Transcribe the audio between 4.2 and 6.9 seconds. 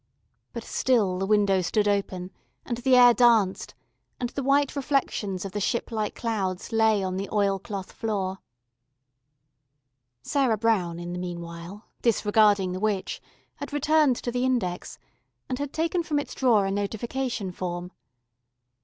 the white reflections of the ship like clouds